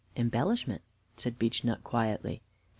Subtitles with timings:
[0.15, 0.81] "Embellishment,"
[1.15, 2.41] said Beechnut quietly.